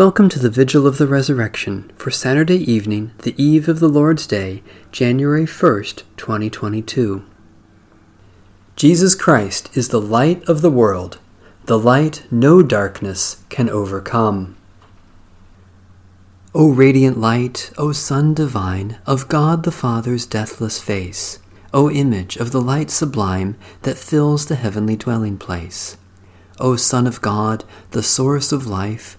[0.00, 4.26] Welcome to the Vigil of the Resurrection for Saturday evening, the eve of the Lord's
[4.26, 7.22] Day, January 1st, 2022.
[8.76, 11.18] Jesus Christ is the light of the world,
[11.66, 14.56] the light no darkness can overcome.
[16.54, 21.40] O radiant light, O Sun divine, of God the Father's deathless face,
[21.74, 25.98] O image of the light sublime that fills the heavenly dwelling place.
[26.58, 29.18] O Son of God, the source of life,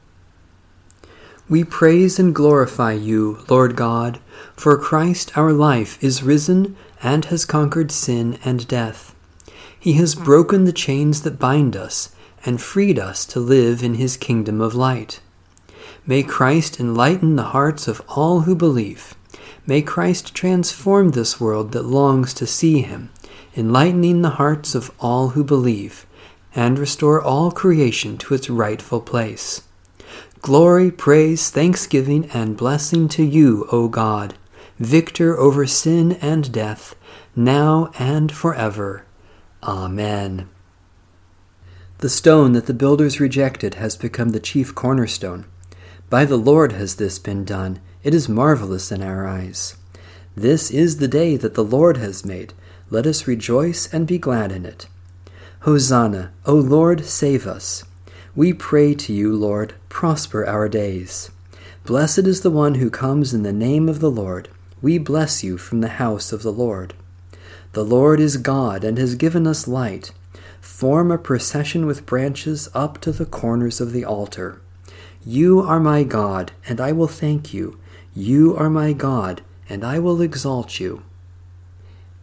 [1.51, 4.21] We praise and glorify you, Lord God,
[4.55, 9.13] for Christ our life is risen and has conquered sin and death.
[9.77, 14.15] He has broken the chains that bind us and freed us to live in his
[14.15, 15.19] kingdom of light.
[16.05, 19.13] May Christ enlighten the hearts of all who believe.
[19.67, 23.09] May Christ transform this world that longs to see him,
[23.57, 26.05] enlightening the hearts of all who believe,
[26.55, 29.63] and restore all creation to its rightful place.
[30.41, 34.33] Glory, praise, thanksgiving, and blessing to you, O God,
[34.79, 36.95] victor over sin and death,
[37.35, 39.05] now and forever.
[39.61, 40.49] Amen.
[41.99, 45.45] The stone that the builders rejected has become the chief cornerstone.
[46.09, 47.79] By the Lord has this been done.
[48.03, 49.75] It is marvelous in our eyes.
[50.35, 52.55] This is the day that the Lord has made.
[52.89, 54.87] Let us rejoice and be glad in it.
[55.59, 57.83] Hosanna, O Lord, save us.
[58.33, 61.31] We pray to you, Lord, prosper our days.
[61.85, 64.47] Blessed is the one who comes in the name of the Lord.
[64.81, 66.93] We bless you from the house of the Lord.
[67.73, 70.13] The Lord is God and has given us light.
[70.61, 74.61] Form a procession with branches up to the corners of the altar.
[75.25, 77.77] You are my God, and I will thank you.
[78.15, 81.03] You are my God, and I will exalt you.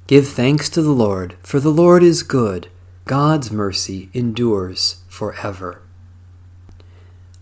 [0.06, 2.68] Give thanks to the Lord, for the Lord is good.
[3.04, 5.82] God's mercy endures forever.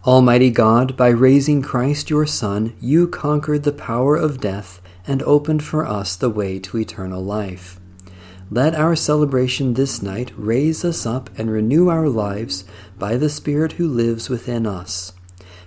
[0.07, 5.65] Almighty God, by raising Christ your Son, you conquered the power of death and opened
[5.65, 7.81] for us the way to eternal life.
[8.49, 12.65] Let our celebration this night raise us up and renew our lives
[12.97, 15.13] by the Spirit who lives within us.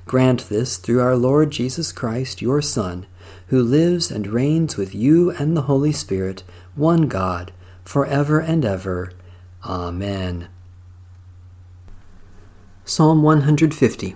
[0.06, 3.08] Grant this through our Lord Jesus Christ, your Son,
[3.48, 6.46] who lives and reigns with you and the Holy Spirit,
[6.76, 7.52] one God,
[7.84, 9.12] for ever and ever.
[9.66, 10.48] Amen.
[12.86, 14.16] Psalm 150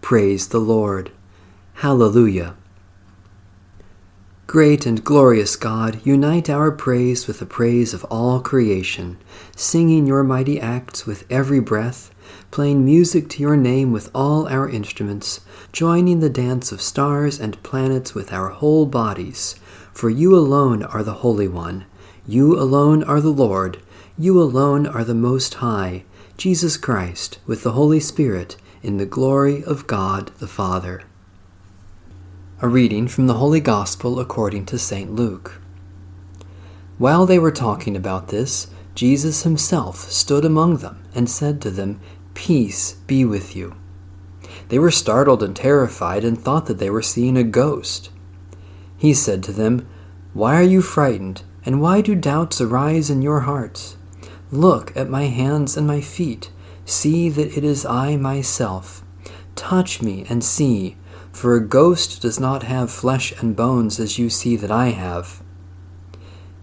[0.00, 1.10] praise the Lord.
[1.74, 2.54] Hallelujah.
[4.46, 9.18] Great and glorious God, unite our praise with the praise of all creation,
[9.54, 12.14] singing your mighty acts with every breath,
[12.50, 17.62] playing music to your name with all our instruments, joining the dance of stars and
[17.62, 19.56] planets with our whole bodies.
[19.92, 21.84] For you alone are the Holy One,
[22.26, 23.82] you alone are the Lord,
[24.16, 26.04] you alone are the Most High.
[26.38, 31.02] Jesus Christ, with the Holy Spirit, in the glory of God the Father.
[32.62, 35.12] A reading from the Holy Gospel according to St.
[35.12, 35.60] Luke.
[36.96, 41.98] While they were talking about this, Jesus himself stood among them and said to them,
[42.34, 43.74] Peace be with you.
[44.68, 48.10] They were startled and terrified and thought that they were seeing a ghost.
[48.96, 49.88] He said to them,
[50.34, 53.96] Why are you frightened, and why do doubts arise in your hearts?
[54.50, 56.50] Look at my hands and my feet.
[56.86, 59.04] See that it is I myself.
[59.54, 60.96] Touch me and see,
[61.32, 65.42] for a ghost does not have flesh and bones as you see that I have.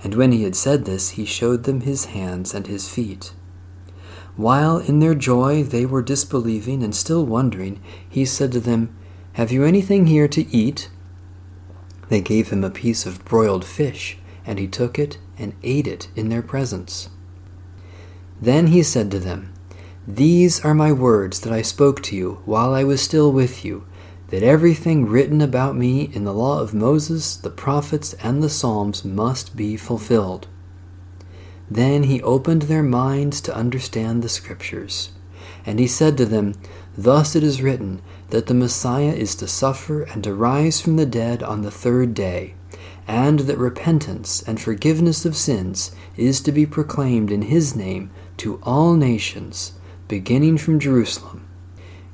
[0.04, 3.34] And when he had said this, he showed them his hands and his feet.
[4.36, 7.80] While in their joy they were disbelieving and still wondering,
[8.10, 8.96] he said to them,
[9.34, 10.90] Have you anything here to eat?
[12.10, 16.10] They gave him a piece of broiled fish, and he took it and ate it
[16.16, 17.10] in their presence.
[18.42, 19.54] Then he said to them,
[20.08, 23.86] These are my words that I spoke to you while I was still with you,
[24.30, 29.06] that everything written about me in the law of Moses, the prophets, and the Psalms
[29.06, 30.48] must be fulfilled.
[31.70, 35.12] Then he opened their minds to understand the Scriptures.
[35.66, 36.56] And he said to them,
[36.98, 41.06] Thus it is written, that the Messiah is to suffer and to rise from the
[41.06, 42.54] dead on the third day,
[43.08, 48.60] and that repentance and forgiveness of sins is to be proclaimed in his name to
[48.64, 49.74] all nations,
[50.08, 51.48] beginning from Jerusalem.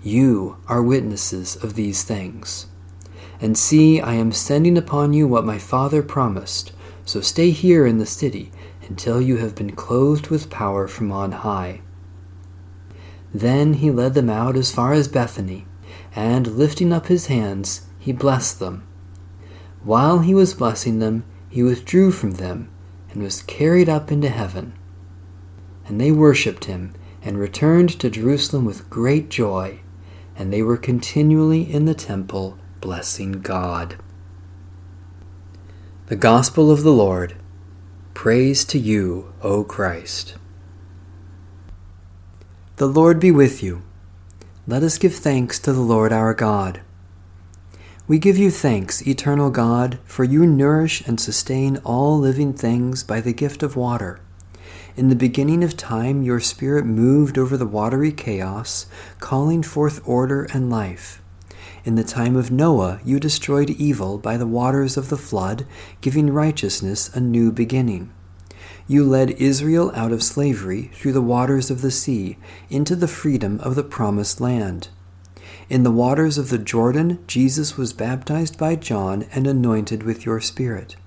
[0.04, 2.68] You are witnesses of these things.
[3.40, 6.72] And see, I am sending upon you what my Father promised,
[7.06, 8.52] so stay here in the city
[8.88, 11.82] until you have been clothed with power from on high.
[13.34, 15.66] Then he led them out as far as Bethany,
[16.16, 18.84] and lifting up his hands, he blessed them.
[19.84, 22.70] While he was blessing them, he withdrew from them
[23.12, 24.74] and was carried up into heaven.
[25.92, 29.82] And they worshipped him and returned to Jerusalem with great joy,
[30.38, 33.98] and they were continually in the temple blessing God.
[36.06, 37.36] The Gospel of the Lord.
[38.14, 40.36] Praise to you, O Christ.
[42.78, 43.82] The Lord be with you.
[44.66, 46.80] Let us give thanks to the Lord our God.
[48.08, 53.20] We give you thanks, eternal God, for you nourish and sustain all living things by
[53.20, 54.22] the gift of water.
[54.98, 58.88] In the beginning of time, your Spirit moved over the watery chaos,
[59.20, 61.22] calling forth order and life.
[61.86, 65.66] In the time of Noah, you destroyed evil by the waters of the flood,
[66.02, 68.12] giving righteousness a new beginning.
[68.86, 72.38] You led Israel out of slavery through the waters of the sea
[72.70, 74.90] into the freedom of the promised land.
[75.70, 80.42] In the waters of the Jordan, Jesus was baptized by John and anointed with your
[80.42, 80.98] Spirit.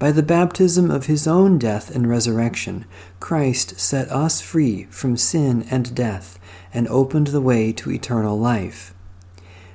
[0.00, 2.86] By the baptism of his own death and resurrection,
[3.20, 6.38] Christ set us free from sin and death
[6.72, 8.94] and opened the way to eternal life.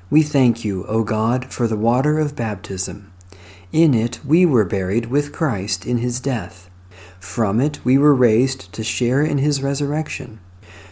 [0.09, 3.13] We thank you, O God, for the water of baptism.
[3.71, 6.71] In it we were buried with Christ in his death.
[7.19, 10.39] From it we were raised to share in his resurrection.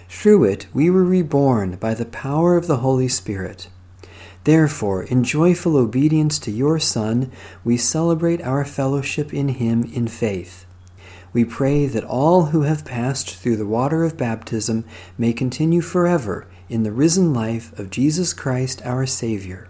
[0.09, 3.67] Through it we were reborn by the power of the Holy Spirit.
[4.43, 7.31] Therefore, in joyful obedience to your Son,
[7.63, 10.65] we celebrate our fellowship in him in faith.
[11.31, 14.85] We pray that all who have passed through the water of baptism
[15.17, 19.69] may continue forever in the risen life of Jesus Christ our Savior.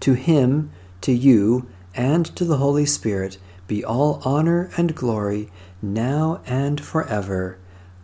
[0.00, 0.70] To him,
[1.02, 7.58] to you, and to the Holy Spirit be all honor and glory, now and forever.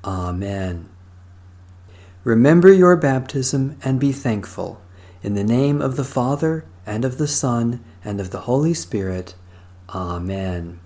[0.05, 0.89] Amen.
[2.25, 4.81] Remember your baptism and be thankful.
[5.27, 9.35] In the name of the Father, and of the Son, and of the Holy Spirit.
[9.89, 10.79] Amen.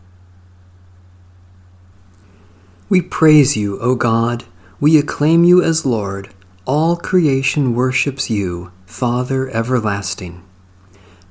[2.89, 4.45] We praise you, O God.
[4.81, 6.31] We acclaim you as Lord.
[6.65, 10.43] All creation worships you, Father everlasting.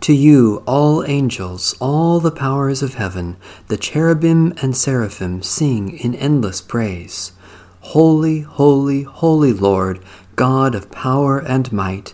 [0.01, 3.38] To you, all angels, all the powers of heaven,
[3.69, 7.31] the cherubim and seraphim sing in endless praise.
[7.79, 10.00] Holy, holy, holy Lord,
[10.35, 12.13] God of power and might,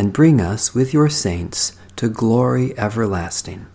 [0.00, 3.66] and bring us with your saints to glory everlasting.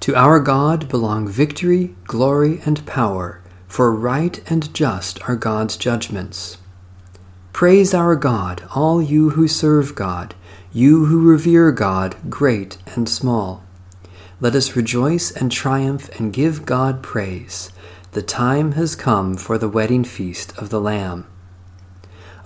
[0.00, 6.58] To our God belong victory, glory, and power for right and just are God's judgments.
[7.54, 10.34] Praise our God, all you who serve God,
[10.70, 13.64] you who revere God, great and small.
[14.40, 17.72] Let us rejoice and triumph and give God praise.
[18.12, 21.26] The time has come for the wedding feast of the Lamb.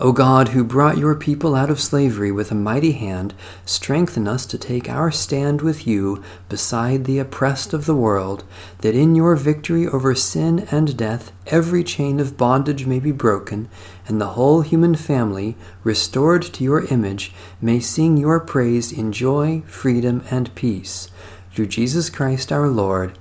[0.01, 4.47] O God, who brought your people out of slavery with a mighty hand, strengthen us
[4.47, 8.45] to take our stand with you beside the oppressed of the world,
[8.83, 13.69] that in your victory over sin and death every chain of bondage may be broken,
[14.07, 19.63] and the whole human family, restored to your image, may sing your praise in joy,
[19.67, 21.11] freedom, and peace.
[21.53, 23.19] Through Jesus Christ our Lord.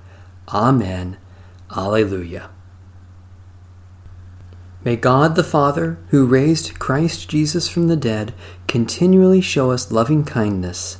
[0.49, 1.17] Amen.
[1.75, 2.51] Alleluia.
[4.87, 8.33] May God the Father, who raised Christ Jesus from the dead,
[8.69, 10.99] continually show us loving kindness.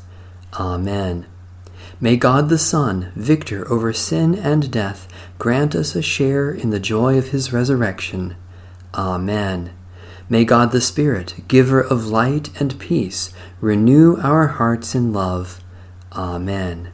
[0.56, 1.25] Amen.
[2.01, 5.08] May God the Son, victor over sin and death,
[5.39, 8.36] grant us a share in the joy of his resurrection.
[8.94, 9.74] Amen.
[10.27, 15.63] May God the Spirit, giver of light and peace, renew our hearts in love.
[16.12, 16.91] Amen.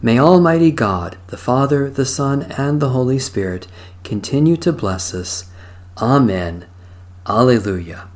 [0.00, 3.66] May Almighty God, the Father, the Son, and the Holy Spirit
[4.02, 5.51] continue to bless us
[6.02, 6.66] Amen.
[7.24, 8.11] Alleluia.